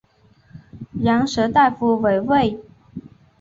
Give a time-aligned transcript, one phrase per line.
[1.03, 2.59] 羊舌大夫为尉。